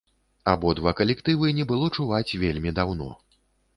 [0.53, 3.11] Абодва калектывы не было чуваць вельмі даўно.